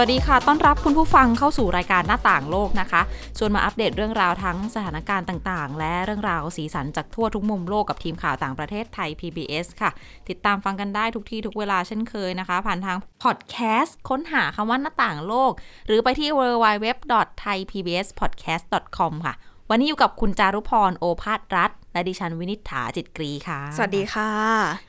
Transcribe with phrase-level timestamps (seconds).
[0.00, 3.00] วัสดีค่ะ ต้อนรับคุณผู้ฟังเข้าสู่รายการหน้าต่างโลกนะคะ
[3.38, 9.90] ชวนมาอัปเดตเรื่องราวทั้งสถานการณ์ต่างๆ และเรื่องราวสีสันจากทั่วทุกมุมโลกกับทีมข่าวต่างประเทศไทย PBS ค่ะ
[10.28, 15.52] ติดตามฟังกันได้ทุกที่ทุกเวลาเช่นเคยนะคะ ผ่านทางพอดแคสต์ค้นหาคำว่าหน้าต่างโลก
[15.86, 19.34] หรือไปที่ www.thaipbspodcast.com ค่ะ
[19.70, 24.30] วันนี้อยู่กับคุณจารุพร โอภาสรัฐ และดิฉันวินิษฐาจิตกรีค่ะ สวัสดีค่ะ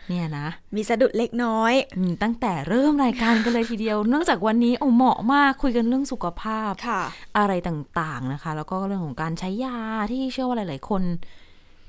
[0.10, 7.02] เนี่ยนะ มีสะดุดเล็กน้อยอืมตั้งแต่เริ่มรายการกันเลยทีเดียว เนื่องจากวันนี้โอ้เหมาะมากคุยกันเรื่องสุขภาพค่ะ
[7.38, 9.80] อะไรต่างๆนะคะ แล้วก็เรื่องของการใช้ยา
[10.12, 11.02] ที่เชื่อว่าหลาย ๆ คน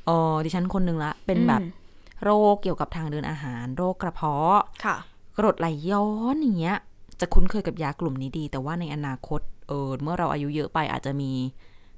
[0.06, 1.76] เออดิฉันคนหนึ่งละ เป็นแบบอืม
[2.24, 4.96] โรคเกี่ยวกับทางเดินอาหาร โรคกระเพาะค่ะ
[5.38, 6.76] กรดไหลย้อนอย่างเงี้ย
[7.20, 11.32] จะคุ้นเคยกับยากลุ่มนี้ดี แต่ว่าในอนาคตเออเมื่อเราอายุเยอะไปอาจจะมี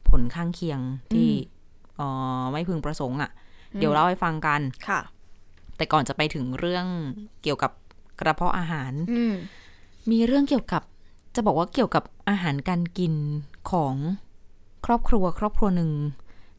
[0.08, 0.80] ผลข้างเคียง
[1.12, 1.28] ที่
[1.59, 2.02] เอ
[2.40, 3.30] อไม่พึงประสงค์อะ่ะ
[3.78, 5.00] เดี๋ยวเล่าให้ฟังกันค่ะ
[5.76, 6.86] แต่ก่อนจะไปถึงเรื่อง
[7.42, 7.72] เกี่ยวกับ
[8.20, 9.34] กระเพาะอาหารอืม
[10.10, 10.82] มีเรื่องเกี่ยวกับ
[11.34, 13.14] จะบอกว่าเกี่ยวกับอาหารการกิน
[13.70, 13.94] ของ
[14.86, 15.90] ครอบครัวครอบครัวหนึ่ง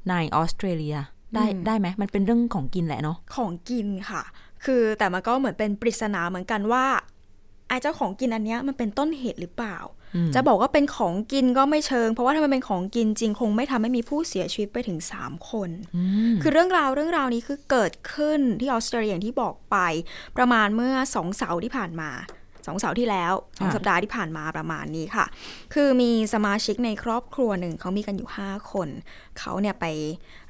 [0.09, 0.95] ในออสเตรเลีย
[1.35, 4.21] ได้ได้ไหมมันเป็นเรื่องของกินแหละเนาะของกินค่ะ
[4.65, 6.85] คือแต่มันก็เหมือนเป็นปริศนาเหมือนกันว่า
[7.67, 10.00] ไอ้เจ้าของกินอันเนี้ยมันเป็นต้นเหตุหรือเปล่าอืม
[10.35, 19.77] จะบอกว่าเป็นของกินก็ไม่เชิง เพราะว่าถ้ามันเป็นของกินจริงคงไม่ทำให้มีผู้เสียชีวิตไปถึง 3 คนอืมคือเรื่องราวเรื่องราวนี้คือเกิดขึ้นที่ออสเตรเลียอย่างที่บอกไป
[20.37, 22.11] ประมาณเมื่อสองเสาร์ที่ผ่านมา
[22.67, 25.25] สองเสาร์ที่แล้วสองสัปดาห์ที่ผ่านมาประมาณนี้ค่ะ
[25.73, 28.89] คือมีสมาชิกในครอบครัวหนึ่งเขามีกันอยู่ 5 คน
[29.39, 29.85] เขาเนี่ยไป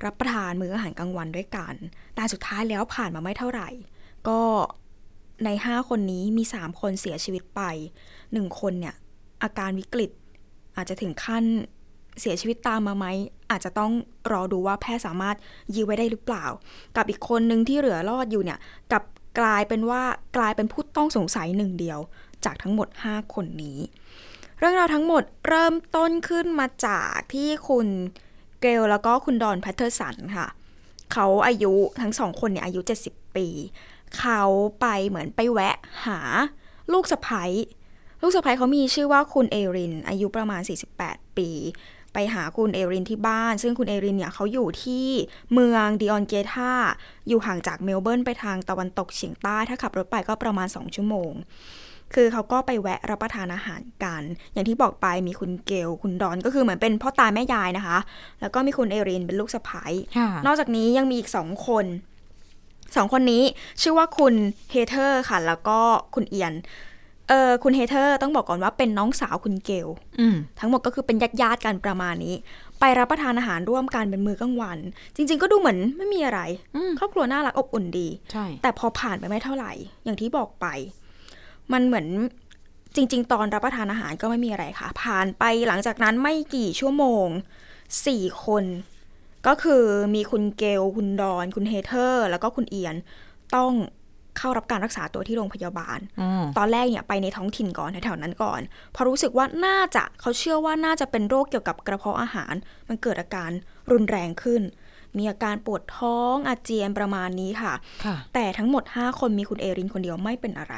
[0.04, 1.74] รับประทานมื้ออาหารกลางวันด้วยกัน
[2.16, 3.70] แต่สุดท้ายแล้วผ่านมาไม่เท่าไหร่
[4.28, 4.40] ก็
[5.46, 7.62] ใน 5 คนนี้มี 3 คนเสียชีวิตไป
[8.12, 8.96] 1 คนเนี่ย
[9.44, 10.12] อาการวิกฤต
[10.76, 11.44] อาจจะถึงขั้น
[12.20, 13.06] เสียชีวิตตามมาไหม
[13.52, 13.92] อาจจะต้อง
[14.32, 15.36] รอดูว่าแพทย์สามารถ
[15.76, 16.46] ยื้อไว้ได้หรือเปล่า
[16.96, 18.60] กับอีกคนหนึ่งที่เหลือรอดอยู่เนี่ย
[18.92, 19.04] กลับ
[19.40, 20.04] กลายเป็นว่า
[20.38, 22.00] กลายเป็นผู้ต้องสงสัยหนึ่งเดียว
[22.46, 23.78] จากทั้งหมด 5 คนนี้
[24.60, 27.88] เรื่องราวทั้งหมดเริ่มต้นขึ้นมาจากที่คุณ
[28.62, 30.48] เกลแล้วก็คุณดอนแพทเทอร์สันค่ะ
[31.14, 33.48] เขาอายุทั้งสองคนเนี่ยอายุ 70 ปี
[34.18, 34.42] เขา
[34.82, 36.20] ไปเหมือนไปแวะหา
[36.92, 37.44] ลูกสะใภ้
[38.22, 40.62] ลูกสะใภ้เขามีชื่อว่าคุณเอริน อายุประมาณ
[41.00, 41.50] 48 ปี
[42.14, 45.06] ไปหาคุณเอรินที่บ้าน ซึ่งคุณเอรินเนี่ยเขาอยู่ที่
[45.54, 46.72] เมืองลีออนกาธา
[47.28, 51.32] อยู่ห่างจากเมลเบิร์นไปทางตะวันตกเฉียงใต้ ถ้าขับรถไปก็ประมาณ 2 ชั่วโมง
[52.14, 57.98] คือเขาก็ไปแวะรับประทานอาหารกัน อย่างที่บอกไปมีคุณเกล คุณดอนก็คือเหมือนเป็นพ่อตาแม่ยายนะคะ
[58.42, 59.86] แล้วก็มีคุณเอรินเป็นลูกสะใภ้
[60.18, 61.86] ค่ะนอกจากนี้ยังมีอีกสองคน
[62.96, 63.44] สองคนนี้
[63.82, 64.34] ชื่อว่าคุณ
[64.72, 65.80] เฮเธอร์ค่ะ แล้วก็
[66.16, 66.54] คุณเอียน
[67.32, 69.88] เออคุณเฮเธอร์ต้องบอกก่อนว่าเป็นน้องสาวคุณเกล
[70.20, 72.36] อืมทั้งหมดก็คือเป็นญาติญาติๆกันประมาณนี้
[72.80, 74.78] ไปรับประทานอาหารร่วมกันเป็นมื้อกลางวัน
[75.16, 76.42] จริง ๆ ก็ดูเหมือนไม่มีอะไร
[76.76, 79.72] อืมครอบครัวน่ารักอบอุ่นดีใช่แต่พอผ่านไปไม่เท่าไหร่
[80.04, 80.66] อย่างที่บอกไป
[81.74, 82.08] มันเหมือน
[82.96, 87.28] จริง ๆ ตอนรับประทานอาหารก็ไม่มีอะไรค่ะ ผ่านไปหลังจากนั้นไม่กี่ชั่วโมง
[88.08, 88.64] สี่คน
[89.48, 89.84] ก็คือ
[90.16, 92.96] มีคุณเกลคุณดอน คุณเฮเธอร์ แล้วก็คุณเอียน
[93.56, 93.72] ต้อง
[94.38, 98.62] เข้ารับการรักษาตัวที่โรงพยาบาลอืมตอนแรกเนี่ยไปในท้องถิ่นก่อนแถวๆนั้นก่อน
[98.92, 102.54] เพราะรู้สึกว่าน่าจะเขาเชื่อว่าน่าจะเป็นโรคเกี่ยวกับกระเพาะอาหาร
[102.88, 103.52] มันเกิดอาการ
[103.92, 104.62] รุนแรงขึ้น
[105.18, 107.74] มีอาการปวดท้องอาเจียนประมาณนี้ค่ะ
[108.06, 110.76] ค่ะแต่ทั้งหมด 5 คนมีคุณเอรินคนเดียวไม่เป็นอะไร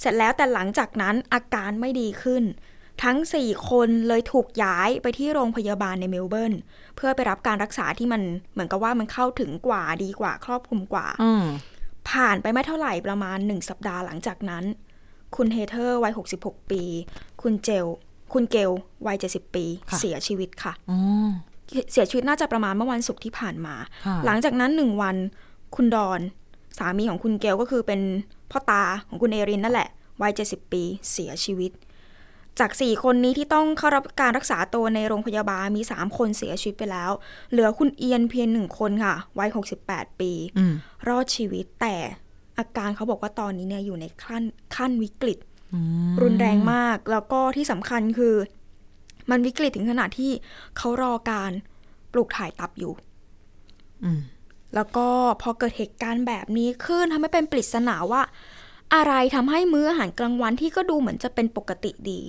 [0.00, 2.44] เสร็จแล้วแต่หลังจากนั้นอาการไม่ดีขึ้น
[3.04, 6.54] ทั้ง 4 คนเลยถูกย้ายไปที่โรงพยาบาลในเมลเบิร์น
[6.96, 11.44] เพื่อไปรับการรักษาที่มันเหมือนกับว่ามันเข้าถึงกว่าดีกว่าครอบคลุมกว่าอืม
[12.10, 14.64] ผ่านไปไม่เท่าไหร่ประมาณ 1 สัปดาห์หลังจากนั้น
[15.36, 16.82] คุณเฮเธอร์วัย 66 ปี
[17.42, 17.86] คุณเจล
[18.32, 18.70] คุณเกล
[19.06, 20.98] วัย 70 ปีค่ะเสียชีวิตค่ะอ๋อ
[21.92, 23.74] เสียชีวิตน่าจะประมาณเมื่อวันศุกร์ที่ผ่านมา
[24.06, 25.16] ค่ะหลังจากนั้นหนึ่งวัน
[25.76, 26.20] คุณดอน
[26.78, 28.00] สามีของคุณเกลก็คือเป็น
[28.50, 29.88] พ่อตาของคุณเอรินนั่นแหละ
[30.22, 31.70] วัย 70 ปี เสียชีวิต
[32.60, 37.10] จาก 4 คนนี้ที่ต้องเข้ารับการรักษาตัวในโรงพยาบาลมี 3 คนเสียชีวิตไปแล้ว
[37.50, 39.50] เหลือคุณเอียนเพียงหนึ่งคนค่ะ วัย
[39.84, 40.74] 68 ปีอืม
[41.08, 41.96] รอดชีวิตแต่
[42.58, 44.42] อาการเขาบอกว่าตอนนี้เนี่ยอยู่ในขั้น
[44.76, 45.38] ขั้นวิกฤต
[45.74, 45.80] อื
[46.10, 48.34] มรุนแรงมาก แล้วก็ที่สำคัญคือ
[49.30, 50.32] มันวิกฤตถึงขนาดที่
[50.76, 51.50] เขารอการ
[52.12, 52.92] ปลูกถ่ายตับอยู่
[54.04, 54.20] อืม
[54.74, 55.08] แล้วก็
[55.42, 58.22] พอเกิดเหตุการณ์แบบนี้ขึ้นทำให้เป็นปริศนาว่า
[58.94, 62.20] อะไรทำให้มื้ออาหารกลางวันที่ก็ดูเหมือนจะเป็นปกติดี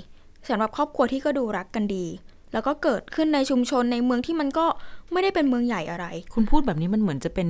[0.49, 2.05] สำหรับครอบครัวที่ก็ดูรักกันดี
[2.53, 4.65] แล้วก็เกิดขึ้นในชุมชนในเมืองที่มันก็
[5.11, 7.49] ไม่ได้เป็นเมืองใหญ่อะไร คุณพูดแบบนี้มันเหมือนจะเป็น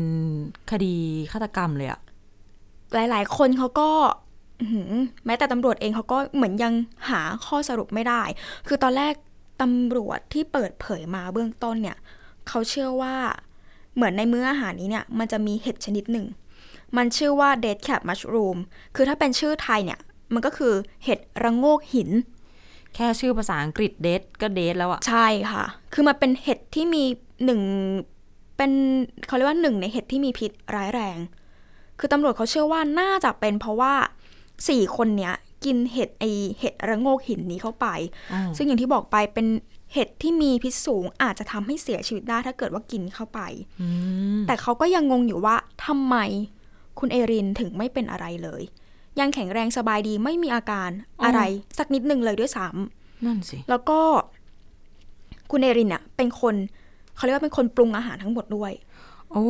[0.72, 0.94] คดี
[1.32, 2.02] ฆาตกรรมเลยอะ
[2.94, 3.90] หลาย ๆ คนเขาก็
[4.62, 4.92] อื้อหือ
[5.26, 6.74] แม้แต่ตำรวจเองเขาก็เหมือนยัง
[7.10, 8.22] หาข้อสรุปไม่ได้
[8.68, 9.14] คือตอนแรก
[9.62, 11.98] ตำรวจที่เปิดเผยมาเบื้องต้นเนี่ย
[12.48, 13.16] เขาเชื่อว่า
[13.96, 16.26] เหมือนในมื้ออาหารนี้เนี่ย มันจะมีเห็ดชนิดหนึ่ง
[16.98, 18.58] มันชื่อว่า dead cat mushroom
[18.96, 20.00] คือถ้าเป็นชื่อไทยเนี่ย
[20.34, 20.74] มันก็คือ
[21.04, 22.10] เห็ดระโงกหิน
[22.96, 27.04] แค่ชื่อภาษาอังกฤษเดทก็เดทแล้วอะใช่ค่ะ คือมันเป็นเห็ดที่มี
[27.46, 27.62] หนึ่ง
[28.58, 28.72] เป็น
[29.28, 31.18] เขาเรียกว่าหนึ่งในเห็ดที่มีพิษร้ายแรง
[32.00, 33.94] คือตำรวจเขาเชื่อว่าน่าจะเป็นเพราะว่า
[34.70, 35.34] สี่คนเนี้ย
[35.66, 36.24] กินเห็ดไอ
[36.60, 37.88] เห็ดระโงกหินนี้เข้าไป
[38.34, 39.48] อืมซึ่งอย่างที่บอกไปเป็น
[39.94, 43.40] เห็ดที่มีพิษสูงอาจจะทำให้เสียชีวิตได้ถ้าเกิดว่ากินเข้าไป
[43.82, 43.88] อื
[44.38, 45.56] มแต่เขาก็ยังงงอยู่ว่า
[45.86, 46.16] ทำไม
[47.00, 48.64] คุณเอรินถึงไม่เป็นอะไรเลย
[49.20, 50.90] ยังแข็งแรงสบายดีไม่มีอาการ
[51.26, 51.42] อะไร
[51.78, 54.00] สักนิดหนึ่งเลยด้วยซ้ำนั่นสิ แล้วก็
[55.52, 56.56] คุณเอรินเนี่ยเป็นคน
[57.16, 58.72] เขาเรียกว่าเป็นคนปรุงอาหารทั้งหมดด้วย
[59.32, 59.48] โอ้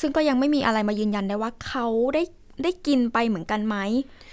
[0.00, 2.22] ซึ่งก็ยังไม่มีอะไรมายืนยันได้ว่าเขาได้
[2.62, 3.76] ได้กินไปเหมือนกันไหม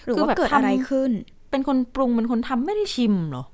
[0.06, 1.12] หรือคือว่าแบบเกิดทำอะไรขึ้น
[1.52, 3.46] เป็นคนปรุงเป็นคนทำไม่ได้ชิมเหรอ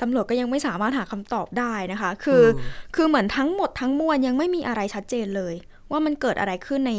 [0.00, 5.54] ตำรวจก็ยังไม่สามารถหาคำตอบได้นะคะ คือเออคือเหมือนทั้งหมดทั้งมวลยังไม่มีอะไรชัดเจนเลย
[5.90, 6.92] ว่ามันเกิดอะไรขึ้นใน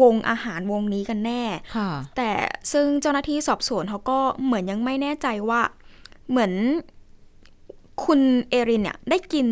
[0.00, 1.42] วงอาหารวงนี้กันแน่
[1.76, 2.30] ค่ะแต่
[2.72, 5.60] ซึ่งเจ้าหน้าที่สอบสวนเขาก็เหมือนยังไม่แน่ใจว่า
[6.30, 6.52] เหมือน
[8.04, 9.46] คุณเอรินเนี่ยได้กิน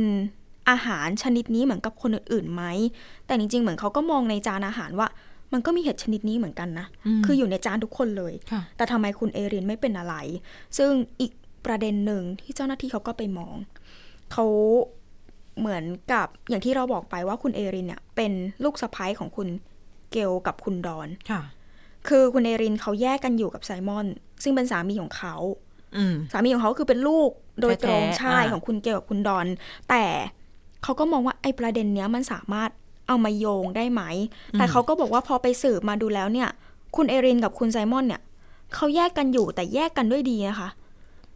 [0.70, 2.62] อาหารชนิดนี้เหมือนกับคนอื่นๆไหม
[3.26, 5.08] แต่จริงๆ เหมือนเขาก็มองในจานอาหารว่า
[5.52, 10.14] มันก็มีเห็ดชนิดนี้เหมือนกันนะอืมคืออยู่ในจานทุกคนเลยค่ะแต่ทำไมคุณเอรินไม่เป็นอะไร
[10.78, 10.90] ซึ่ง
[11.20, 11.32] อีก
[11.66, 13.54] ประเด็นหนึ่งที่เจ้าหน้าที่เขาก็ไปมอง
[14.32, 14.46] เขา
[15.58, 18.32] เหมือนกับอย่างที่เราบอกไปว่าคุณเอรินเนี่ยเป็น
[18.64, 19.48] ลูกสะใภ้ของคุณ
[20.10, 21.42] เกลกับคุณดอนค่ะ
[22.08, 24.06] คือคุณเอรินเขาแยกกันอยู่กับไซมอน
[24.42, 25.34] ซึ่งเป็นสามีของเขา
[25.96, 27.30] อืมสามีของเขาคือเป็นลูก
[27.60, 29.46] โดยตรงแท้ๆใช่อ่าของคุณเกลกับคุณดอน
[29.90, 30.04] แต่
[30.82, 32.70] เขาก็มองว่าไอ้ประเด็นเนี้ยมันสามารถ
[33.08, 34.02] เอามาโยงได้ไหม
[34.52, 36.48] แต่เขาก็บอกว่าพอไปสืบมาดูแล้วเนี่ย
[36.96, 38.22] คุณเอรินกับคุณไซมอนเนี่ย
[38.74, 40.68] เขาแยกกันอยู่แต่แยกกันด้วยดีนะคะ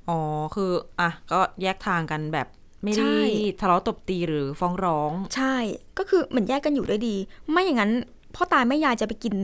[0.08, 0.18] อ๋อ
[0.54, 2.48] คือ อะ ก็แยกทางกันแบบ
[2.82, 3.18] ไม่ใช่ได้
[3.60, 5.54] ทะเลาะตบตีหรือฟ้องร้อง ใช่
[5.98, 7.16] ก็คือเหมือนแยกกันอยู่ด้วยดี
[7.50, 7.92] ไม่อย่างนั้น
[8.34, 9.34] พ่อตายแม่ยายจะไปกิน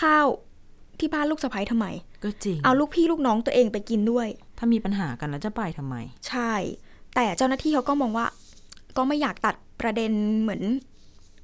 [0.00, 0.26] ข้าว
[1.00, 1.86] ที่บ้านลูกสะใภ้ทำไม
[2.24, 4.28] ก็จริง เอาลูกพี่ลูกน้องตัวเองไปกินด้วย
[4.58, 5.96] ถ้ามีปัญหากันแล้วจะไปทำไม
[6.28, 6.52] ใช่
[7.14, 8.26] แต่เจ้าหน้าที่เขาก็มองว่า
[8.96, 10.12] ก็ไม่อยากตัดประเด็น
[10.42, 10.62] เหมือน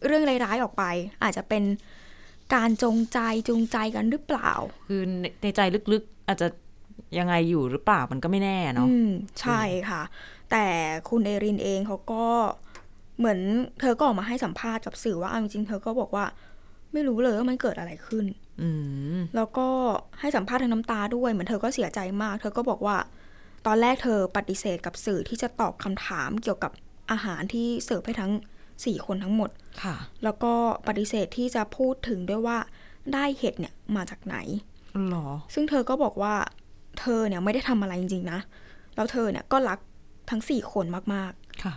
[0.07, 0.85] เรื่องร้ายๆออกไป
[1.23, 1.63] อาจจะเป็น
[2.55, 3.19] การจงใจ
[3.49, 4.51] จูงใจกันหรือเปล่า
[4.89, 5.61] คือในในใจ
[5.93, 6.49] ลึกๆอาจจะ
[7.19, 10.03] ยังไงอยู่หรือเปล่ามันก็ไม่แน่เนาะอืมใช่ค่ะ
[10.51, 10.65] แต่
[11.09, 12.25] คุณเอรินเองเขาก็
[13.19, 13.41] เหมือน
[13.81, 16.25] เธอก็ออกมาให้สัมภาษณ์กับสื่อว่าเอาจริงๆเธอก็บอกว่า
[16.93, 18.25] ไม่รู้เลยว่ามันเกิดอะไรขึ้น
[18.61, 18.69] อื
[19.17, 19.69] มแล้วก็
[20.21, 22.97] ให้สัมภาษณ์ทางน้ำตาด้วย เหมือนเธอก็เสียใจมาก เธอก็บอกว่า
[23.67, 26.73] ตอนแรกเธอปฏิเสธกับสื่อที่จะตอบคำถามเกี่ยวกับ
[27.11, 28.33] อาหารที่เสิร์ฟให้ทั้ง
[28.85, 29.51] สี่คนทั้งหมด
[29.83, 30.53] ค่ะ แล้วก็
[30.89, 32.59] ปฏิเสธที่จะพูดถึงด้วยว่า
[33.15, 34.37] ได้เห็ดเนี่ยมาจากไหน
[35.11, 36.35] หรอ ซึ่งเธอก็บอกว่า
[37.01, 38.41] เธอเนี่ยไม่ได้ทำอะไรจริงๆนะ
[38.95, 39.79] แล้วเธอเนี่ยก็รัก
[40.31, 40.85] ทั้งสี่คน
[41.15, 41.75] มากๆ ค่ะ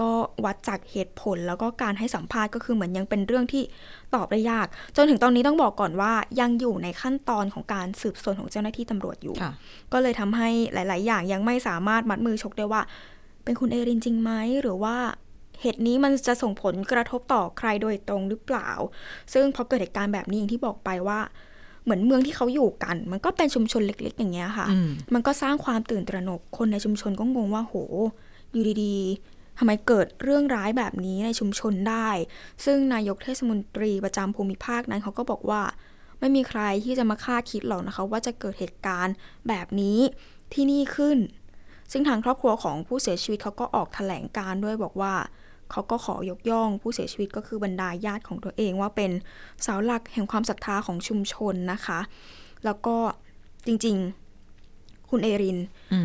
[0.00, 0.12] ก็
[0.44, 3.62] วัดจากเหตุผลแล้วก็การให้สัมภาษณ์ก็คือเหมือนยังเป็นเรื่องที่
[4.14, 4.66] ตอบได้ยาก
[4.96, 9.52] จนถึงตอนนี้ต้องบอกก่อนว่ายังอยู่ในขั้นตอนของการสืบสวนของเจ้าหน้าที่ตำรวจอยู่ค่ะ
[9.92, 12.82] ก็เลยทำให้หลาย ๆ อย่างยังไม่สามารถมัดมือชกได้ว่า
[13.44, 14.30] เป็นคุณเอรินจริงไหม
[14.62, 14.96] หรือว่า
[15.60, 18.70] เหตุนี้มันจะส่งผลกระทบต่อใครโดยตรงหรือเปล่า
[19.32, 21.20] ซึ่งพอเกิดเหตุการณ์แบบนี้อย่างที่บอกไปว่า
[21.84, 27.74] เหมือนเมืองที่เขาอยู่กัน มันก็เป็นชุมชนเล็ก ๆ อย่างเงี้ยค่ะอืมมันก็สร้างความตื่นตระหนกคนในชุมชนก็งงว่าโห
[28.52, 32.08] อยู่ดี ๆ ทำไมเกิดเรื่องร้ายแบบนี้ในชุมชนได้
[32.64, 35.62] ซึ่งนายกเทศมนตรีประจำภูมิภาคนั้นเขาก็บอกว่า
[36.20, 39.14] ไม่มีใครที่จะมาคาดคิดหรอกนะคะ ว่าจะเกิดเหตุการณ์
[39.48, 39.98] แบบนี้
[40.52, 41.18] ที่นี่ขึ้น
[41.92, 45.14] ซึ่งทางครอบครัวของผู้เสียชีวิตเขาก็ออกแถลงการ์ด้วยบอกว่า
[45.70, 49.10] เขาก็ขอยกย่องผู้เสียชีวิตก็คือบรรดาญาติของตัวเองว่าเป็น
[49.62, 52.00] เสาหลักแห่งความศรัทธาของชุมชนนะคะ
[52.64, 52.96] แล้วก็
[53.66, 53.96] จริง
[54.52, 55.58] ๆ คุณเอริน
[55.92, 56.00] อื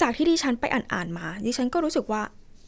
[0.00, 2.22] จากที่ดิฉันไปอ่านๆมา ดิฉันก็รู้สึกว่า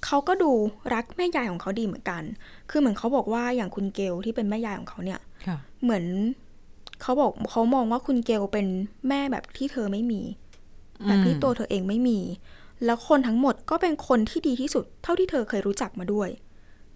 [0.05, 0.53] เขาก็ดู
[0.95, 2.23] รักแม่ยายของเขาดีเหมือนกัน
[2.71, 6.05] คือเหมือนเขาบอกว่าอย่างคุณเกลที่เป็นแม่ยายของเขาเนี่ยค่ะเหมือน
[7.03, 8.67] เขาบอกเขามองว่าคุณเกลเป็น
[9.09, 10.21] แม่แบบที่เธอไม่มี
[11.07, 12.19] แบบที่ตัวเธอเองไม่มี
[12.85, 16.29] แล้วคนทั้งหมดก็เป็นคนที่ดีที่สุด เท่าที่เธอเคยรู้จักมาด้วย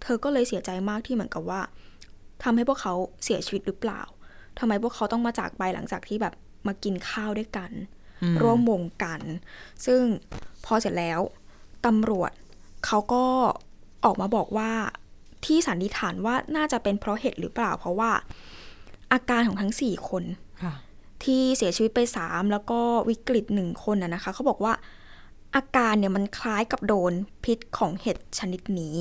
[0.01, 1.61] เธอก็เลยเสียใจมากที่เหมือนกับว่า
[2.43, 2.93] ทำให้พวกเขา
[3.23, 4.01] เสียชีวิตหรือเปล่า
[4.59, 6.33] ทำไมพวกเขาต้องมาจากไปหลังจากที่แบบ
[6.67, 7.98] มากินข้าวด้วยกันอืม
[8.41, 9.21] ร่วมวงกัน
[9.85, 10.01] ซึ่ง
[10.65, 11.19] พอเสร็จแล้ว
[11.85, 12.31] ตำรวจ
[12.85, 13.25] เขาก็
[14.05, 14.71] ออกมาบอกว่า
[15.45, 18.11] ที่สันนิษฐานว่าน่าจะเป็นเพราะเหตุหรือเปล่า เพราะว่า
[19.13, 20.23] อาการของทั้งสี่คน
[20.63, 20.73] ค่ะ
[21.23, 24.73] ที่เสียชีวิตไปสามแล้วก็วิกฤตหนึ่งคนนะนะคะเขาบอกว่า
[25.55, 28.95] อาการเนี่ยมันคล้ายกับโดนพิษของเห็ดชนิดนี้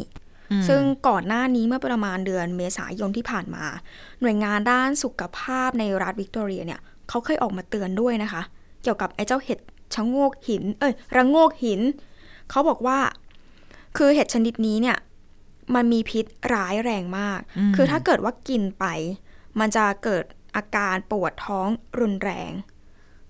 [0.51, 3.65] อืมซึ่งก่อนหน้านี้เมื่อประมาณเดือนเมษายนที่ผ่านมา
[4.21, 8.43] หน่วยงานด้านสุขภาพในรัฐวิกตอเรียเนี่ยเขาเคยออกมาเตือนด้วยนะคะ
[8.83, 9.59] เกี่ยวกับไอ้เจ้าเห็ด
[9.95, 11.81] ชะโงกหิน เอ้ยระโงกหิน
[12.51, 12.99] เขาบอกว่า
[13.97, 14.99] คือเห็ดชนิดนี้เนี่ย
[15.75, 18.85] มันมีพิษร้ายแรงมากอืมคือถ้าเกิดว่ากินไป
[19.59, 20.25] มันจะเกิด
[20.57, 21.69] อาการปวดท้อง
[22.01, 22.53] รุนแรง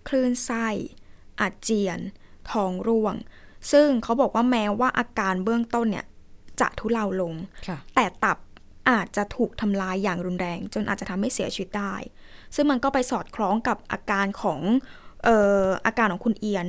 [0.08, 0.66] คลื่นไส้
[1.40, 1.98] อาเจียน
[2.50, 3.14] ท้องร่วง
[3.72, 6.06] ซึ่งเขาบอกว่าแม้ว่าอาการเบื้องต้นเนี่ย
[6.60, 7.34] จะทุเลาลง
[7.66, 8.38] ค่ะแต่ตับ
[8.90, 11.94] อาจจะถูกทำลายอย่างรุนแรง จนอาจจะทำให้เสียชีวิตได้
[12.54, 16.66] ซึ่งมันก็ไปสอดคล้องกับอาการของเอ่ออาการของคุณเอียน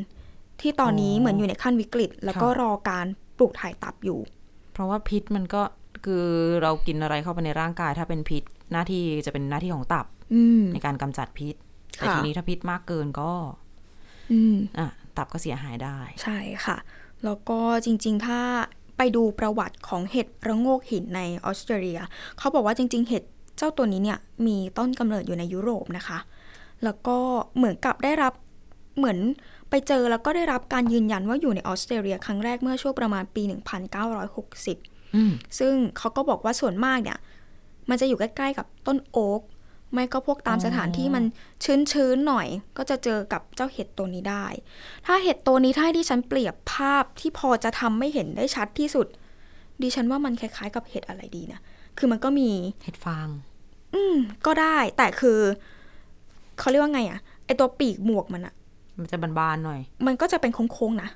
[0.61, 3.05] ที่ตอนนี้อ๋อเหมือนอยู่ในขั้นวิกฤต แล้วก็ค่ะรอการ
[3.37, 4.19] ปลูกถ่ายตับอยู่
[4.73, 5.61] เพราะว่าพิษมันก็
[6.05, 6.25] คือ
[6.61, 11.55] เรากินอะไรเข้าไปในร่างกาย ถ้าเป็นพิษหน้าที่จะเป็นหน้าที่ของตับอืมในการกำจัดพิษ
[11.97, 13.31] แต่ค่ะทีนี้ถ้าพิษมากเกินก็
[14.31, 14.87] อืมอะ
[15.17, 16.77] ตับก็เสียหายได้ ใช่ค่ะ
[17.23, 18.41] แล้วก็จริง ๆ ถ้า
[18.97, 21.99] ไปดูประวัติของเห็ดระโงกหินในออสเตรเลีย
[22.37, 23.23] เขาบอกว่าจริง ๆ เห็ด
[23.57, 26.17] เจ้าตัวนี้เนี่ยมีต้นกำเนิดอยู่ในยุโรปนะคะ
[26.83, 27.17] แล้วก็
[27.57, 28.33] เหมือนกับได้รับ
[28.97, 29.17] เหมือน
[29.69, 33.43] ไปเจอแล้วก็ได้รับการยืนยันว่าอยู่ในออสเตรเลียครั้งแรกเมื่อช่วงประมาณปี
[34.07, 37.17] 1960อืมซึ่งเขาก็บอกว่าส่วนมากเนี่ย
[37.89, 39.41] มันจะอยู่ใกล้ ๆ กับต้นโอ๊ก
[39.93, 41.23] ไม่ก็พวกตามอ๋อสถานที่มัน
[41.91, 44.45] ชื้นๆหน่อย ก็จะเจอกับเจ้าเห็ดตัวนี้ได้
[45.05, 49.07] ถ้าเห็ดตัวนี้ถ้าให้ดิฉันเปรียบภาพที่พอจะทำไม่เห็นได้ชัดที่สุด
[49.81, 51.59] ดิฉันว่ามันคล้ายๆ กับเห็ดอะไรดีนะ
[51.97, 52.49] คือมันก็มี
[52.83, 53.27] เห็ดฟาง
[53.95, 55.39] อืม ก็ได้ แต่คือ
[56.59, 58.53] เขาเรียกว่าไงอะไอตัวปีกหมวกมันอะ
[58.97, 61.09] มันจะบานๆหน่อย มันก็จะเป็นโค้งๆนะ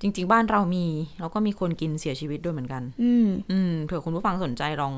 [0.00, 0.86] จริง ๆ บ้านเรามี
[1.20, 4.94] แล้วก็มีคนกินเสียชีวิตด้วยเหมือนกัน อืม อืมเผื่อคุณผู้ฟังสนใจลอง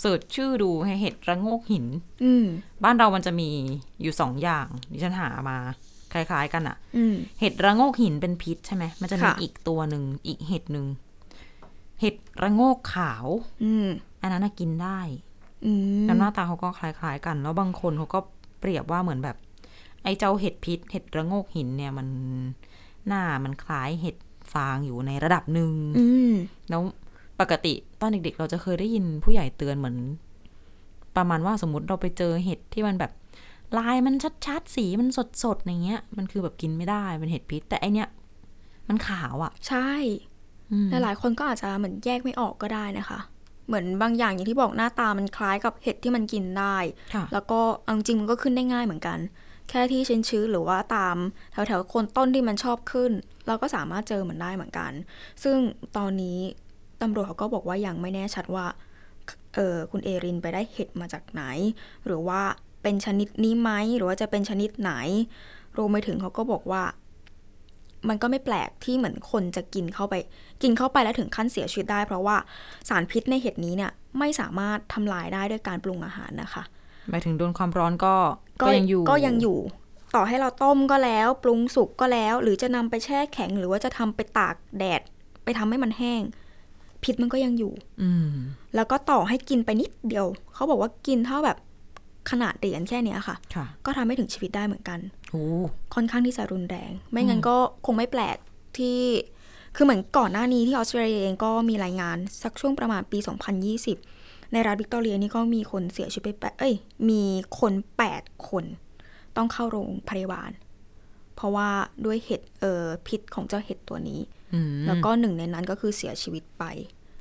[0.00, 1.86] เสิร์ชชื่อดูให้เห็ดระโงกหิน
[2.24, 2.44] อืม
[2.84, 3.48] บ้านเรามันจะมี
[4.02, 5.56] อยู่สองอย่างดิฉันหามา
[6.12, 10.86] คล้ายๆ กันอะอืมเห็ดระโงกหินเป็นพิษใช่ไหมมันจะมีค่ะอีกตัวหนึ่งอีกเห็ดหนึ่ง
[12.00, 13.26] เห็ดระโงกขาว
[13.64, 13.86] อืม
[14.22, 15.00] อันนั้นนะกินได้
[15.64, 18.20] อืมแล้วหน้าตาเขาก็คล้าย ๆ กัน แล้วบางคนเขาก็
[18.62, 19.36] เปรียบว่าเหมือนแบบ
[20.04, 22.08] ไอ้เจ้าเห็ดพิษ เห็ดระโงกหินเนี่ยมัน
[23.06, 24.16] หน้ามันคล้ายเห็ด
[24.52, 26.32] ฟางอยู่ในระดับหนึ่งอืม
[26.70, 26.82] แล้ว
[27.40, 29.96] ปกติตอนเด็กๆ เราจะเคยได้ยินผู้ใหญ่เตือนเหมือน
[31.16, 33.12] ประมาณว่าสมมติเราไปเจอเห็ดที่มันแบบ
[33.78, 34.14] ลายมัน
[34.46, 35.08] ชัดๆ สีมัน
[35.44, 38.08] สดๆอย่างเงี้ย มันคือแบบกินไม่ได้เป็นเห็ดพิษ แต่ไอเนี้ย
[38.88, 39.90] มันขาวอะ่ะ ใช่
[40.72, 43.18] อืมหลายๆคนก็อาจจะเหมือนแยกไม่ออกก็ได้นะคะ
[43.66, 46.76] เหมือนบางอย่างอย่างที่บอกหน้าตามันคล้ายกับเห็ดที่มันกินได้
[47.14, 49.18] ค่ะแล้วก็เอาจริงๆมันก็ขึ้นได้ง่ายเหมือนกัน
[49.68, 51.16] แค่ที่ชื้นๆหรือว่าตาม
[51.52, 53.12] แถวๆโคนต้นที่มันชอบขึ้น
[53.46, 54.92] เราก็สามารถเจอมันได้เหมือนกัน
[55.44, 55.58] ซึ่ง
[55.96, 56.38] ตอนนี้
[57.02, 58.66] ตำรวจเขาก็บอกว่ายังไม่แน่ชัดว่า
[59.54, 61.42] เออคุณเอรินไปได้เห็ดมาจากไหน
[62.06, 62.40] หรือว่า
[62.82, 64.92] เป็นชนิดนี้ไหมหรือว่าจะเป็นชนิดไหน
[65.76, 66.82] รวมไปถึงเขาก็บอกว่า
[68.08, 70.14] มันก็ไม่แปลกที่เหมือนคนจะกินเข้าไป
[70.62, 72.36] กินเข้าไปแล้วถึงขั้นเสียชีวิตได้ เพราะว่า
[72.88, 76.62] สารพิษในเห็ดนี้เนี่ยไม่สามารถทำลายได้ด้วยการปรุงอาหารนะคะ
[77.10, 78.14] หมายถึงโดนความร้อนก็
[78.62, 79.58] ก็ยังอยู่ก็ยังอยู่
[80.14, 85.00] ต่อให้เราต้มก็แล้วปรุงสุกก็แล้ว หรือจะนำไปแช่แข็ง หรือว่าจะทำไปตากแดด
[85.44, 86.22] ไปทำให้มันแห้ง
[87.02, 88.28] พิษมันก็ยังอยู่ อืม
[88.74, 91.58] แล้วก็ต่อให้กินไปนิดเดียว เขาบอกว่ากินเท่าแบบ
[92.30, 95.21] ขนาดเหรียญแค่เนี้ยค่ะค่ะ ก็ทำให้ถึงชีวิตได้เหมือนกันโอ้
[95.94, 98.36] ค่อนข้างที่จะรุนแรง ไม่งั้นก็คงไม่แปลก
[98.76, 98.98] ที่
[99.76, 103.18] คือเหมือนก่อนหน้านี้ที่ออสเตรเลียเองก็มีรายงานสักช่วงประมาณปี
[103.86, 106.74] 2020 ในรัฐวิกตอเรียนี่ก็มีคนเสียชีวิตไปแปดเอ้ย
[107.08, 107.22] มี
[107.60, 107.72] คน
[108.12, 108.64] 8 คน
[109.36, 110.50] ต้องเข้าโรงพยาบาล
[111.36, 111.68] เพราะว่า
[112.04, 114.20] ด้วยเห็ดเอ่อพิษของเจ้าเห็ดตัวนี้
[114.54, 116.64] อืมแล้วก็หนึ่งในนั้นก็คือเสียชีวิตไป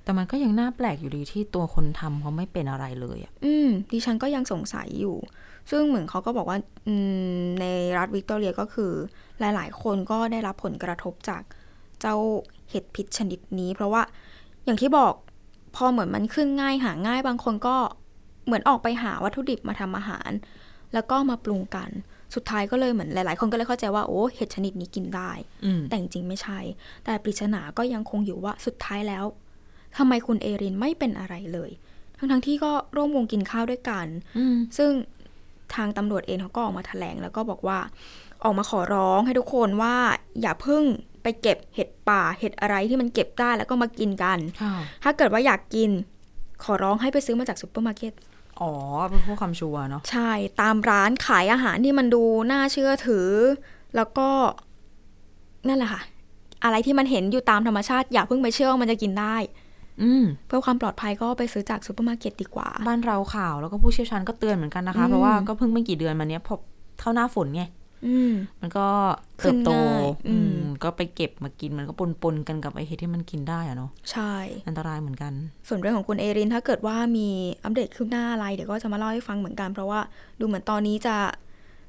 [0.04, 5.18] แต่มันก็ยังน่าแปลกอยู่ดีที่ตัวคนทำเขาไม่เป็นอะไรเลยอะอืม ดิฉันก็ยังสงสัยอยู่
[5.70, 6.94] ซึ่งเหมือนเขาก็บอกว่าอื
[7.42, 7.66] มใน
[7.98, 8.92] รัฐวิกตอเรียก็คือ
[9.40, 11.42] หลาย ๆ คนก็ได้รับผลกระทบจาก
[12.02, 12.16] เจ้า
[12.70, 14.02] เห็ดพิษชนิดนี้ เพราะว่า
[14.66, 15.14] อย่างที่บอก
[15.76, 17.76] พอเหมือนมันขึ้นง่ายหาง่ายบางคนก็
[18.46, 20.32] เหมือนออกไปหาวัตถุดิบมาทำอาหาร
[20.94, 21.90] แล้วก็มาปรุงกัน
[22.36, 25.32] สุดท้ายก็เลยเหมือนหลาย ๆ คนก็เลยเข้าใจว่าโอ้เห็ดชนิดนี้กินได้
[25.66, 26.60] อืมแต่จริงๆไม่ใช่
[27.04, 29.26] แต่ปริศนาก็ยังคงอยู่ว่าสุดท้ายแล้ว
[29.98, 31.72] ทำไมคุณเอรินไม่เป็นอะไรเลย
[32.18, 34.92] ทั้งๆที่ก็ร่วมวงกินข้าวด้วยกันอืมซึ่ง
[35.76, 37.80] ทางตำรวจเองเขาก็ออกมาแถลง แล้วก็บอกว่า
[38.44, 39.96] ออกมาขอร้องให้ทุกคนว่า
[40.42, 40.84] อย่าเพิ่ง
[41.24, 45.90] ไปเก็บเห็ดป่าเห็ดอะไรที่มันเก็บได้แล้วก็มากินกันค่ะถ้าเกิดว่าอยากกิน
[46.64, 48.14] ขอร้องให้ไปซื้อมาจากซูเปอร์มาร์เก็ต
[48.62, 48.72] อ๋อ
[49.10, 53.30] เพื่อความชัวร์เนาะ ใช่ ตามร้านขายอาหารที่มันดูน่าเชื่อถือ
[53.96, 54.30] แล้วก็
[55.68, 56.02] นั่นแหละค่ะ
[56.64, 59.71] อะไรที่มันเห็นอยู่ตามธรรมชาติ อย่าเพิ่งไปเชื่อว่ามันจะกินได้อืม
[60.48, 66.56] เพื่อความปลอดภัยก็ไปซื้อจากซูเปอร์มาร์เก็ตดีกว่า บ้านเราข่าวแล้วก็ผู้เชี่ยวชาญก็เตือนเหมือนกันนะคะอืมเพราะว่าก็เพิ่งไม่กี่เดือนมาเนี้ยพอ
[67.00, 67.64] เข้าหน้าฝนไง
[68.08, 68.88] อืมมันก็
[69.42, 74.34] ขึ้นเตินบโตง่ายอือืมมก็ไปเก็บมากินมันก็ปนปนๆกันกับไอเห็ดที่มันกินได้อะเนาะใช่
[74.68, 75.34] อันตรายเหมือนกัน
[75.68, 77.28] ส่วนเรื่องของคุณเอรินถ้าเกิดว่ามี
[77.64, 80.00] อัปเดตคืบหน้าอะไรเดี๋ยวก็จะมาเล่าให้ฟังเหมือนกัน เพราะว่า
[80.40, 81.16] ดูเหมือนตอนนี้จะ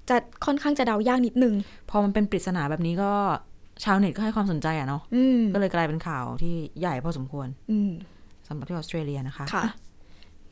[0.09, 0.17] จะ
[0.47, 1.55] ค่อนข้างจะเดายากนิดนึง
[1.91, 3.13] พอมันเป็นปริศนาแบบนี้ก็
[3.85, 7.91] ชาวเน็ตก็ให้ความสนใจอะเนาะอืมก็เลยกลายเป็นข่าวที่ใหญ่พอสมควรอืม
[8.49, 9.65] สำหรับที่ออสเตรเลียนะคะค่ะ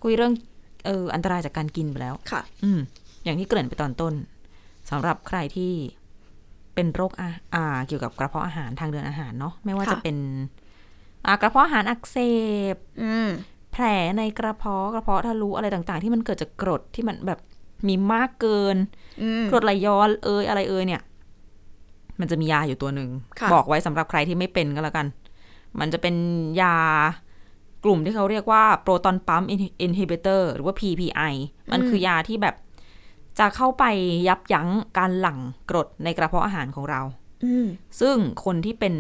[0.03, 0.33] คุยเรื่อง
[0.87, 2.81] เอออันตรายจากการกินไปแล้วค่ะ อืม
[3.25, 4.15] อย่างที่เกริ่นไปตอนต้น
[4.91, 5.73] สำหรับใครที่
[6.75, 10.17] เป็นโรคอาอ่าเกี่ยวกับกระเพาะอาหารทางเดินอาหารเนาะไม่ว่าค่ะจะเป็น
[11.27, 12.17] อ่ากระเพาะอาหารอักเส
[12.75, 13.29] บอืม
[13.73, 13.85] แผล
[14.19, 17.41] ในกระเพาะกระเพาะทะลุอะไรต่าง ๆ ที่มันเกิดจากกรดที่มันแบบ
[17.89, 18.77] มีมากเกิน
[19.23, 21.03] อืมกรดไหลย้อนเอยอะไรเอยเนี่ย
[22.21, 23.11] มันจะมียาอยู่ตัวหนึ่ง
[23.41, 25.07] ค่ะบอกไว้สำหรับใครที่ไม่เป็นก็แล้วกัน
[25.81, 26.15] มันจะเป็น
[26.61, 26.77] ยา
[27.85, 31.33] กลุ่มที่เขาเรียกว่าโปรตอนปั๊มอินฮิบิเตอร์หรือว่า PPI
[31.73, 32.55] มันคือยาที่แบบ
[33.39, 33.85] จะเข้าไป
[34.29, 35.39] ยับยั้งการหลั่ง
[35.71, 37.01] กรดในกระเพาะอาหารของเรา
[37.45, 37.67] อืม
[38.01, 38.95] ซึ่งคนที่เป็น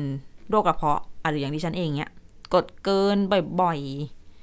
[0.49, 2.12] โรคกระเพาะอะหรืออย่างที่ฉันเองเนี่ย
[2.55, 3.19] กดเกิน
[3.61, 3.79] บ่อย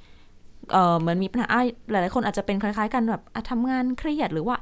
[0.04, 4.56] ๆเออเหมือนมีปัญหาอะหลายๆคนอาจจะเป็นคล้าย ๆ กันแบบอะทำงานเครียดหรือว่า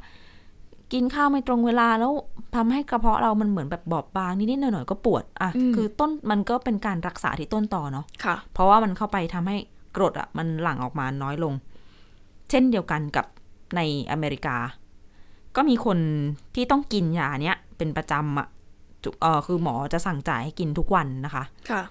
[0.92, 2.12] กินข้าวไม่ตรงเวลาแล้ว
[2.56, 9.56] ทำให้กระเพาะเรามันเหมือนแบบบอบบางนิดๆหน่อยๆก็ปวดอะอืมคือต้นมันก็เป็นการรักษาที่ต้นต่อเนาะค่ะเพราะว่ามันเข้าไปทำให้
[9.96, 11.54] กรดอะมันหลั่งออกมาน้อยลง
[12.50, 13.26] เช่นเดียวกันกับ
[13.76, 14.56] ในอเมริกา
[15.56, 15.98] ก็มีคน
[16.54, 18.46] ที่ต้องกินยาเนี้ยเป็นประจำอะ
[19.04, 21.82] จุเออคือหมอจะสั่งจ่ายให้กินทุกวันนะคะ ค่ะ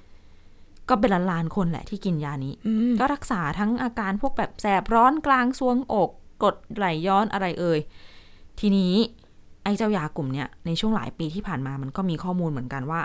[0.90, 6.10] ก็เป็นล้านล้านๆคนแหละที่กินยานี้อืมก็รักษาทั้งอาการพวกแบบแสบร้อนกลางซวงอก
[6.44, 7.80] กรดไหลย้อนอะไรเอ่ย
[8.60, 8.94] ทีนี้
[9.64, 13.02] ไอ้เจ้ายากลุ่มเนี้ยในช่วงหลายปีที่ผ่านมามันก็มีข้อมูลเหมือนกันว่า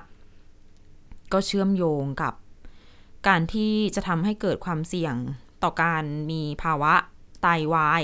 [1.33, 2.35] ก็เชื่อมโยงกับ
[3.28, 5.14] การที่จะทำให้เกิดความเสี่ยง
[5.62, 6.92] ต่อการมีภาวะ
[7.42, 8.02] ไตวาย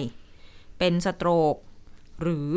[0.78, 1.56] เป็นสโตรก
[2.22, 2.50] หรือ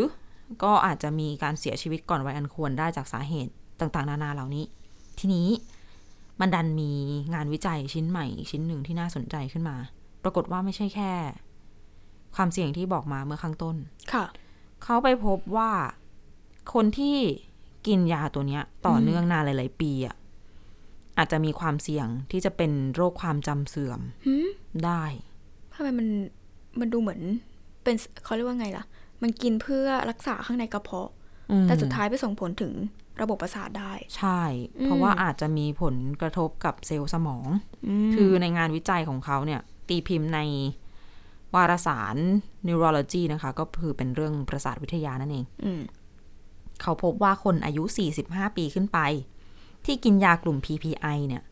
[0.64, 4.66] ก็อาจจะมีการเสียชีวิตก่อนวัยอันควรได้จากสาเหตุต่างๆ นานาเหล่านี้
[5.20, 5.48] ทีนี้
[6.40, 6.92] มันดันมี
[7.34, 9.78] งานวิจัยชิ้นใหม่ชิ้นหนึ่งที่น่าสนใจขึ้นมา
[10.24, 11.12] ปรากฏว่าไม่ใช่แค่
[12.36, 13.76] ความเสี่ยงที่บอกมาเมื่อข้างต้น
[14.14, 14.26] ค่ะ
[14.84, 15.72] เขาไปพบว่า
[16.74, 17.18] คนที่
[17.88, 20.16] กินยาตัวเนี้ย ต่อเนื่องนานหลาย ๆ ปีอะ
[21.18, 24.48] อาจจะมีความเสี่ยงที่จะเป็นโรคความจำเสื่อมหืม
[24.86, 25.04] ได้
[25.74, 26.08] ทำไมมัน
[26.80, 27.22] มันดูเหมือน
[27.84, 28.86] เป็นเขาเรียกว่าไงล่ะ
[29.22, 31.10] มันกินเพื่อรักษาข้างในกระเพาะ
[31.52, 32.74] อืมแต่สุดท้ายไปส่งผลถึง
[33.22, 34.42] ระบบประสาทได้ ใช่
[34.84, 37.48] เพราะว่าอาจจะมีผลกระทบกับเซลล์สมอง
[38.08, 40.40] มคือในงานวิจัยของเขาเนี่ย ตีพิมพ์ใน
[41.56, 42.18] วารสาร
[42.68, 45.82] neurology นะคะ ก็คือเป็นเรื่องประสาทวิทยานั่นเองอืม
[46.82, 47.84] เขาพบว่าคนอายุ
[48.22, 49.00] 45 ปีขึ้นไป
[49.86, 51.44] ที่กินยากลุ่ม PPI เนี่ย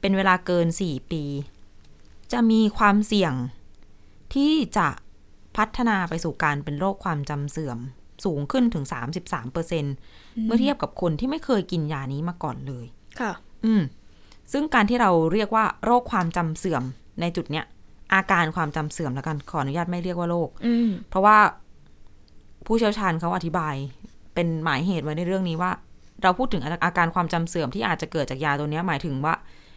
[0.00, 1.22] เป็นเวลาเกิน 4 ปี
[2.32, 3.34] จะมีความเสี่ยง
[4.34, 4.88] ที่จะ
[5.56, 7.78] พัฒนาไปสู่การเป็นโรคความจำเสื่อม
[8.24, 8.84] สูงขึ้นถึง
[9.30, 12.86] 33%เเมื่อเทียบกับคนที่ไม่เคยกินยานี้มาก่อนเลย
[13.20, 13.32] ค่ะ
[13.64, 13.82] อืม
[14.52, 16.82] ซึ่งการที่เราเรียกว่า โรคความจำเสื่อม
[17.20, 17.64] ในจุดเนี้ย
[18.14, 21.36] อาการความจำเสื่อมแล้วกันขออนุญาตไม่เรียกว่าโรคอืมเพราะว่า
[22.66, 23.74] ผู้เชี่ยวชาญเขาอธิบาย
[24.34, 25.70] เป็นหมายเหตุไว้ในเรื่องนี้ว่า
[26.22, 29.34] เราพูดถึงอาการความจำเสื่อมที่อาจจะเกิดจากยาตัวเนี้ยหมายถึงว่า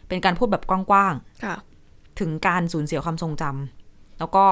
[0.08, 4.46] เป็นการพูดแบบกว้างค่ะๆถึงการสูญเสียความทรงจำแล้วก็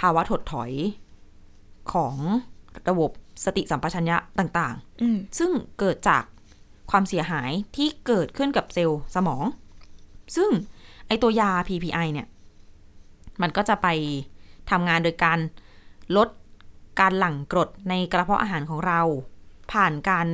[0.00, 0.72] ภาวะถดถอย
[1.92, 2.14] ของ
[2.88, 3.10] ระบบ
[3.44, 6.22] สติสัมปชัญญะต่างอืมๆซึ่งเกิดจาก
[6.90, 9.44] ความเสียหายที่เกิดขึ้นกับเซลล์สมอง
[10.36, 10.50] ซึ่ง
[11.06, 12.26] ไอตัวยา PPI เนี่ย
[13.42, 13.88] มันก็จะไป
[14.70, 15.38] ทำงานโดยการ
[16.16, 16.28] ลด
[17.00, 19.00] การหลั่งกรดในกระเพาะอาหารของเรา
[19.72, 20.28] ผ่านการ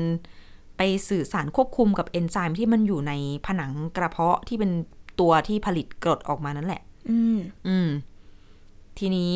[0.77, 3.13] ไปสื่อสารควบคุมกับเอนไซม์ที่มันอยู่ใน
[3.47, 4.73] ผนังกระเพาะที่เป็น
[5.21, 7.89] ตัวที่ผลิตกรดออกมานั่นแหละ อืม อืม
[8.99, 9.35] ทีนี้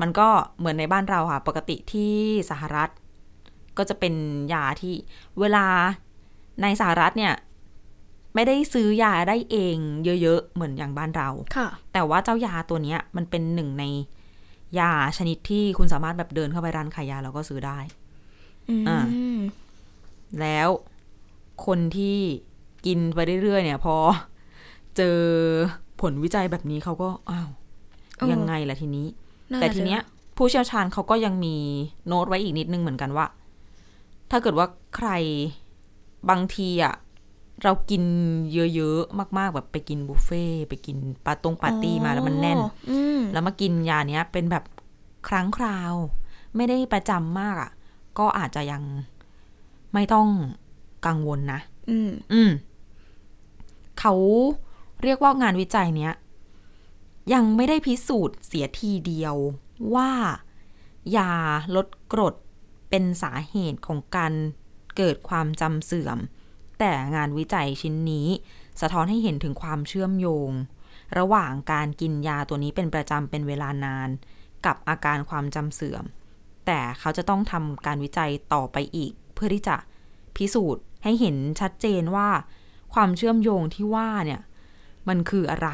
[0.00, 0.28] มันก็
[0.58, 2.14] เหมือนในบ้านเราค่ะ ปกติที่
[2.50, 2.90] สหรัฐ
[3.78, 4.14] ก็จะเป็น
[4.52, 4.94] ยาที่
[5.40, 5.66] เวลา
[6.62, 7.34] ในสหรัฐเนี่ย
[8.38, 13.84] ไม่ได้ซื้อยาได้เองเยอะๆ เหมือนอย่างบ้านเราค่ะ แต่ว่าเจ้ายาตัวเนี้ยมันเป็นหนึ่งใน
[14.78, 17.78] ยาชนิดที่คุณสามารถแบบเดินเข้าไปร้านขายยาแล้วก็ซื้อได้
[18.68, 18.98] อืมอ่า
[20.40, 20.68] แล้ว
[21.66, 22.18] คนที่
[22.86, 23.96] กินไปเรื่อยๆเนี่ยพอ
[24.96, 25.18] เจอ
[26.00, 27.48] ผลวิจัยแบบนี้เขาก็อ้าว
[28.16, 29.06] เออยังไงล่ะทีนี้
[29.50, 30.02] นั่นแต่น่ะทีสิเนี้ย
[30.36, 31.56] ผู้เชี่ยวชาญเขาก็ยังมี
[32.06, 33.26] โน้ตไว้อีกนิดนึงเหมือนกันว่า
[34.30, 35.10] ถ้าเกิดว่าใคร
[36.30, 36.94] บางทีอะ
[37.64, 38.02] เรากิน
[38.74, 44.64] เยอะๆ มากๆ แบบไปกินบุฟเฟ่ต์ไปกินปาตรงปาร์ตี้มาแล้วมันแน่นอ๋ออืมแล้วมากินยาเนี้ยเป็นแบบ
[45.28, 45.94] ครั้งคราว
[46.56, 47.70] ไม่ได้ประจำมากอะ่ะ
[48.18, 48.82] ก็อาจจะยัง
[49.94, 50.28] ไม่ต้อง
[51.06, 52.50] กังวลนะ อืม อืม
[54.00, 54.14] เขา
[55.02, 56.12] เรียกว่างานวิจัยเนี้ย
[57.32, 59.36] ยังไม่ได้พิสูจน์เสียทีเดียว
[59.94, 60.10] ว่า
[61.16, 61.32] ยา
[61.74, 62.34] ลดกรด
[62.90, 64.32] เป็นสาเหตุของการ
[64.96, 66.18] เกิดความจำเสื่อม
[66.78, 68.28] แต่งานวิจัยชิ้นนี้
[68.80, 70.50] สะท้อนให้เห็นถึงความเชื่อมโยง
[71.18, 74.08] ระหว่างการกินยาตัวนี้เป็นประจำเป็นเวลานาน
[74.66, 76.04] กับอาการความจำเสื่อม
[76.66, 79.76] แแต่เขาจะต้องทำการวิจัยต่อไปอีก เพื่อที่จะ
[80.36, 82.28] พิสูจน์ให้เห็นชัดเจนว่า
[82.94, 84.40] ความเชื่อมโยงที่ว่าเนี่ย
[85.08, 85.70] มันคืออะไร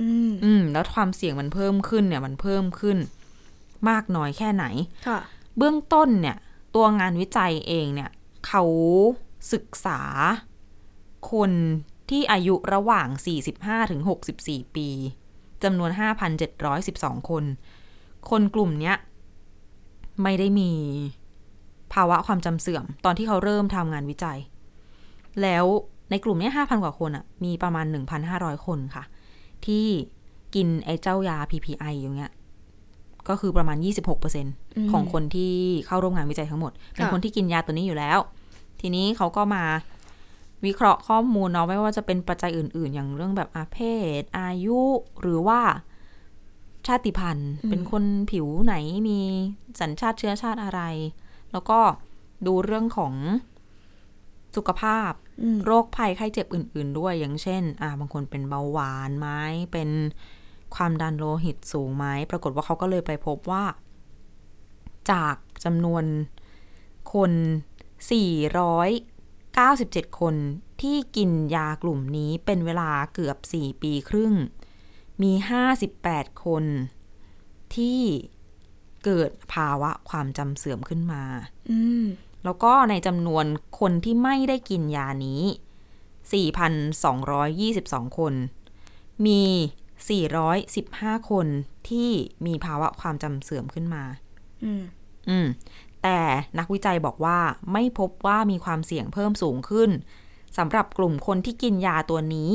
[0.00, 2.98] อืมอืมแล้วความเสี่ยงมันเพิ่มขึ้นเนี่ย มันเพิ่มขึ้น
[3.88, 4.64] มากน้อยแค่ไหน
[5.06, 5.18] ค่ะ
[5.56, 6.36] เบื้องต้นเนี่ย
[6.74, 8.10] ตัวงานวิจัยเองเนี่ย
[8.46, 8.62] เขา
[9.52, 10.00] ศึกษา
[11.32, 11.50] คน
[12.10, 13.08] ที่อายุระหว่าง
[13.48, 14.00] 45ถึง
[14.38, 14.88] 64 ปี
[15.64, 15.90] จำนวน
[16.60, 17.44] 5,712 คน
[18.30, 18.96] คนกลุ่มเนี้ย
[20.22, 20.70] ไม่ได้มี
[21.92, 24.38] ภาวะความจำเสื่อม ตอนที่เขาเริ่มทำงานวิจัย
[25.42, 25.64] แล้ว
[26.10, 27.86] ในกลุ่มเนี้ย5,000 กว่าคนอะมีประมาณ
[28.26, 29.04] 1,500 คนค่ะ
[29.66, 29.86] ที่
[30.54, 32.32] กินไอ้เจ้ายา PPI อย่างเงี้ย
[33.28, 33.76] ก็คือประมาณ
[34.34, 35.52] 26%ของคนที่
[35.86, 38.18] เข้าร่วมงานวิจัยทั้งหมด เป็นคนที่กินยาตัวนี้อยู่แล้ว
[38.80, 39.64] ทีนี้เขาก็มา
[40.64, 43.78] วิเคราะห์ข้อมูลเนาะไม่ว่าจะเป็นปัจจัยอื่น ๆ อย่างเรื่องแบบอาเพ
[44.20, 44.80] ศ อายุ
[45.20, 45.60] หรือว่า
[46.86, 48.74] ชาติพันธุ์ เป็นคนผิวไหน
[49.08, 49.20] มี
[49.80, 50.80] สัญชาติเชื้อชาติอะไร
[51.52, 51.78] แล้วก็
[52.46, 53.14] ดูเรื่องของ
[54.56, 59.28] สุขภาพอืมโรคภัยไข้เจ็บอื่น ๆ ด้วยอย่างเช่น อ่าบางคนเป็นเบาหวานไหม
[59.72, 59.90] เป็น
[60.74, 63.64] ความดันโลหิตสูงไหมปรากฏว่าเขาก็เลยไปพบว่า
[65.10, 66.04] จากจำนวน
[67.12, 67.32] คน
[69.56, 70.34] 497 คน
[70.82, 74.34] ที่กินยากลุ่มนี้เป็นเวลาเกือบ 4 ปีครึ่ง
[75.22, 75.32] มี
[75.88, 76.64] 58 คน
[77.76, 78.00] ที่
[79.04, 81.22] เกิดภาวะความจำเสื่อมขึ้นมา
[81.70, 82.04] อืม
[82.44, 83.46] แล้วก็ในจำนวน
[83.80, 85.42] คนที่ไม่ได้กินยานี้
[87.00, 88.34] 4,222 คน
[89.26, 89.42] มี
[90.36, 91.46] 415 คน
[91.88, 92.10] ที่
[92.46, 94.04] มีภาวะความจำเสื่อมขึ้นมา
[94.64, 94.82] อืม
[95.28, 95.46] อืม
[96.06, 96.22] แต่
[96.58, 97.38] นักวิจัยบอกว่า
[97.72, 99.90] ไม่พบว่ามีความเสี่ยงเพิ่มสูงขึ้น
[100.58, 102.50] สำหรับกลุ่มคนที่กินยาตัวนี้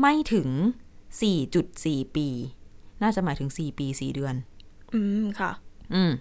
[0.00, 0.48] ไม่ถึง
[1.30, 2.28] 4.4 ปี
[3.02, 4.34] น่าจะหมายถึง 4 ปี 4 เดือน
[4.92, 5.50] อืม ค่ะ
[5.94, 6.12] อืม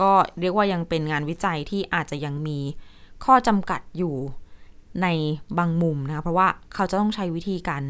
[0.00, 0.10] ก็
[0.40, 2.58] เรียกว่ายังเป็นงานวิจัยที่อาจจะยังมี
[3.24, 4.14] ข้อจำกัดอยู่
[5.02, 5.06] ใน
[5.58, 7.82] บางมุมนะคะ เพราะว่าเขาจะต้องใช้วิธีการ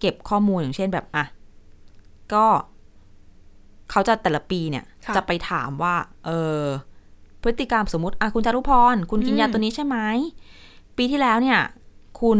[0.00, 1.24] เก็บข้อมูลอย่างเช่นแบบอะ
[2.34, 2.46] ก็
[3.90, 5.94] เขาจะแต่ละปีเนี่ยค่ะจะไปถามว่า
[6.26, 6.60] เออ
[7.42, 9.96] พฤติกรรมสมมติอะคุณจารุพร คุณกินอืมยาตัวนี้ใช่ไหม
[10.96, 11.58] ปีที่แล้วเนี่ย
[12.20, 12.38] คุณ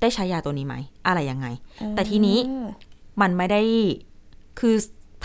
[0.00, 0.74] ได้ใช้ยาตัวนี้ไหม
[1.06, 1.46] อะไรยังไง
[1.94, 2.66] แต่ทีนี้อ๋อ
[3.20, 3.62] มันไม่ได้
[4.60, 4.74] คือ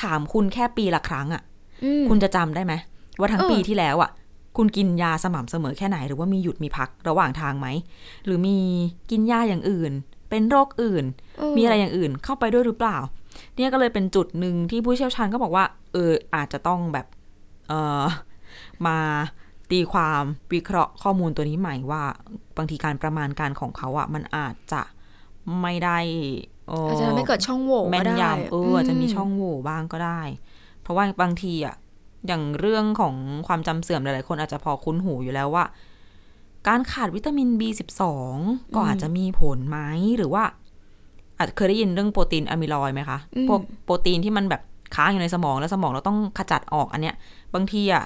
[0.01, 1.41] ถามคุณแค่ปีละครั้งอะ
[1.83, 2.73] อืมคุณจะจำได้ไหม
[3.19, 4.11] ว่าทั้งเออปีที่แล้วอะ
[4.57, 7.67] คุณกินยาสม่ำเสมอแค่ไหน หรือว่ามีหยุดมีพักระหว่างทางไหม
[8.25, 8.57] หรือมี
[9.11, 9.91] กินยาอย่างอื่น
[10.29, 11.05] เป็นโรคอื่น
[11.37, 12.97] เออมีอะไรอย่างอื่นเข้าไปด้วยหรือเปล่า
[13.55, 17.05] เนี่ยก็เลยเป็นจุดหนึ่งที่ผู้เชี่ยวชาญก็บอกว่า เอออาจจะต้องแบบ
[17.67, 18.03] เออ
[18.87, 18.99] มา
[19.71, 22.03] ตีความวิเคราะห์ข้อมูลตัวนี้ใหม่ว่า
[22.57, 24.81] บางทีการประมาณการของเขาอะมันอาจจะ
[25.61, 25.97] ไม่ได้
[26.67, 30.21] เอาจจะทำให้เกิดช่องโหว่แม่ก็นได้ยำเอออาจจะมีช่องโหว่บ้างก็ได้
[30.81, 31.75] เพราะว่าบางทีอะ
[32.27, 33.15] อย่างเรื่องของ
[33.47, 35.65] ความจำเสื่อมหลายๆ คนอาจจะพอคุ้นหูอยู่แล้วว่า
[36.67, 38.03] การขาดวิตามิน B12
[38.75, 39.79] ก็อาจจะมีผลไหม
[40.17, 40.43] หรือว่า
[41.37, 44.61] อาจเคยได้ยินเรื่องโปรตีนอะมิลอยด์ไหมคะอืมพวกโปรตีนที่มันแบบ
[44.95, 47.15] ค้างอยู่ในสมองแล้วสมองเราต้องขจัดออกอันเนี้ย
[47.53, 48.03] บางทีอะ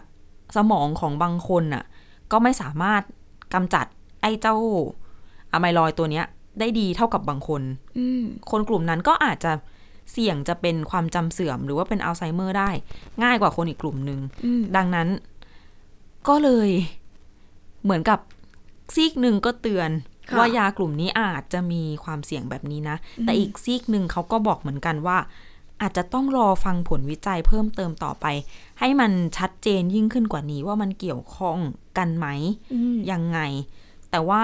[0.55, 1.83] สมองของบางคนอะ
[2.31, 3.01] ก็ไม่สามารถ
[3.53, 3.85] กำจัด
[4.21, 4.55] ไอ้เจ้า
[5.53, 6.25] อะมิลอยด์ตัวเนี้ย
[6.59, 7.61] ได้ดีเท่ากับบางคน
[7.97, 9.51] อืมคนกลุ่มนั้นก็อาจจะ
[10.11, 12.69] เสี่ยงจะเป็นความจำเสื่อม หรือว่าเป็นอัลไซเมอร์ได้
[13.23, 15.07] ง่ายกว่าคนอีกกลุ่มหนึ่งอืมดังนั้น
[16.27, 16.69] ก็เลย
[17.83, 18.19] เหมือนกับ
[18.95, 19.89] ซีกหนึ่งก็เตือน
[20.29, 25.17] ค่ะว่ายากลุ่มนี้อาจจะมีความเสี่ยงแบบนี้นะ แต่อีกซีกหนึ่งเขาก็บอกเหมือนกันว่า
[25.81, 28.25] อาจจะต้องรอฟังผลวิจัยเพิ่มเติมต่อไป
[28.79, 31.57] ให้มันชัดเจนยิ่งขึ้นกว่านี้ว่ามันเกี่ยวข้อง
[31.97, 32.27] กันไหม
[32.73, 33.39] อืมยังไง
[34.11, 34.43] แต่ว่า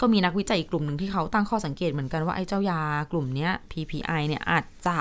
[0.00, 2.80] ก็มีนักวิจัยอีกกลุ่มหนึ่งที่เขาตั้งข้อสังเกตเหมือนกันว่าไอ้เจ้ายา
[3.12, 4.98] กลุ่มเนี้ย PPI เนี่ยอาจจะ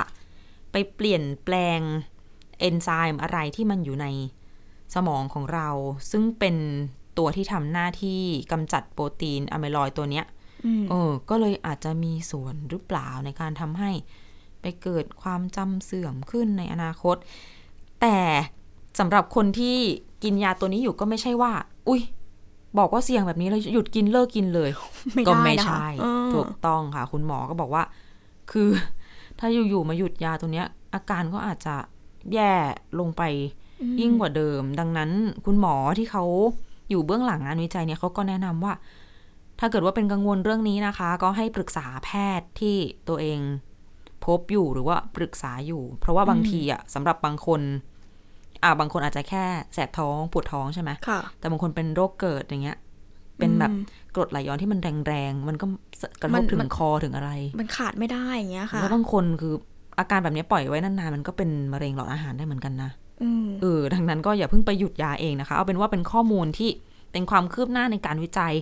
[0.71, 1.79] ไปเปลี่ยนแปลง
[2.59, 4.07] เอนไซม์อะไรที่มันอยู่ใน
[4.95, 5.69] สมองของเรา
[6.11, 6.55] ซึ่งเป็น
[7.17, 10.25] ตัวที่ทำหน้าที่กำจัดโปรตีนอะมิลอยด์ตัวเนี้ย
[10.65, 13.91] อืมเออ ก็เลยอาจจะมีส่วนหรือเปล่าในการทำให้
[14.61, 17.15] ไปเกิดความจำเสื่อมขึ้นในอนาคต
[18.01, 18.17] แต่
[18.99, 19.77] สำหรับคนที่
[20.23, 21.51] กินยาตัวนี้อยู่ก็ไม่ใช่ว่า
[21.87, 22.01] อุ้ย
[22.79, 24.69] บอกว่าเสี่ยงแบบนี้เลยหยุดกินเลิกกินเลย
[25.13, 27.83] ไม่ก็ได้ไม่นะคะใช่เออถูกต้องค่ะ คุณหมอก็บอกว่า
[28.51, 28.69] คือ
[29.39, 31.75] ถ้าอยู่ๆมาหยุดยาตัวเนี้ย อาการก็อาจจะ
[32.33, 32.53] แย่
[32.99, 33.21] ลงไป
[34.01, 35.11] ยิ่งกว่าเดิม ดังนั้น
[35.45, 36.23] คุณหมอที่เขา
[36.89, 38.73] อยู่เบื้องหลังงานวิจัยเนี่ยเขาก็แนะนำว่า
[39.59, 42.75] ถ้าเกิดว่าเป็นกังวลเรื่องนี้นะคะ ก็ให้ปรึกษาแพทย์ที่
[43.07, 43.39] ตัวเอง
[44.27, 47.61] พบอยู่หรือว่าปรึกษาอยู่ เพราะว่าบางทีอะสำหรับบางคน
[48.63, 52.77] อ่าบางคนอาจจะแค่แสบท้องปวดท้องใช่ไหมค่ะแต่บางคนเป็นโรคเกิดอย่างเงี้ย
[53.39, 53.83] เป็นแบบอืม
[54.15, 55.65] กรดไหลย้อนที่มันแรงๆ มันก็
[56.21, 59.53] กระทมับนถึมังนคอถึงอะไร มันขาดไม่ได้อย่างเงี้ยค่ะ แล้วบางคนคือ
[59.99, 62.89] อาการแบบนี้ปล่อยไว้นานๆ มันก็เป็นมะเร็งหลอดอาหารได้เหมือนกันนะ
[63.23, 66.69] อืมเออดังนั้นก็อย่าเพิ่งไปหยุดยาเองนะคะ เอาเป็นว่าเป็นข้อมูลที่
[67.11, 68.53] เป็นความคืบหน้าในการวิจัย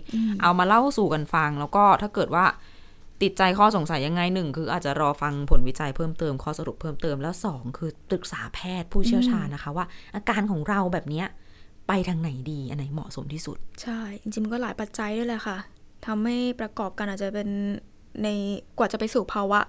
[0.41, 2.45] เอามาเล่าสู่กันฟัง แล้วก็ถ้าเกิดว่า
[3.21, 11.27] ติดใจข้อสงสัยยังไงหนึ่งคืออาจจะรอฟังผลวิจัยเพิ่มเติมข้อสรุปเพิ่มเติมแล้วสองคือปรึกษาแพทย์ผู้เชี่ยวชาญนะคะ ว่าอาการของเราแบบเนี้ย
[11.87, 15.57] ไปทางไหนดีอันไหนเหมาะสมที่สุด ใช่ จริงๆมันก็หลายปัจจัยด้วยแหละค่ะ
[16.05, 17.49] ทำให้ประกอบกันอาจจะเป็น
[18.23, 18.27] ใน
[18.77, 19.59] กว่าจะไปสู่ภาวะ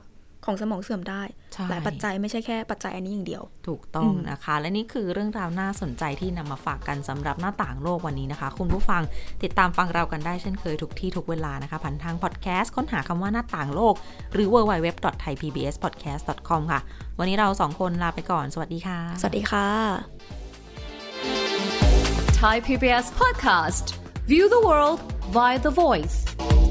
[0.44, 1.22] ของสมองเสื่อมได้
[1.52, 9.02] ใช่หลายปัจจัยไม่ใช่แค่ปัจจัยอันนี้อย่างเดียว ถูกต้องนะคะ และนี่คือเรื่องราวน่าสนใจที่นำมาฝากกันสำหรับหน้าต่างโลกวันนี้นะคะ คุณผู้ฟัง
[9.42, 13.94] ติดตามฟังเรากันได้เช่นเคยทุกที่ทุกเวลานะคะผ่านทางพอดแคสต์ค้นหาคำว่าหน้าต่างโลก
[14.32, 16.80] หรือ www.thaipbspodcast.com ค่ะ
[17.18, 19.66] วันนี้เราสองคนลาไปก่อน สวัสดีค่ะ สวัสดีค่ะ
[22.42, 23.94] Thai PBS podcast.
[24.26, 26.65] View the world via the voice.